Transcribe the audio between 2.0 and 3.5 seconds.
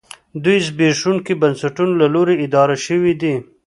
له لوري اداره شوې دي